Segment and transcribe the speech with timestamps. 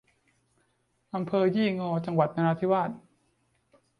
[1.15, 2.89] อำเภอยี่งอ จังหวัดนราธิวาส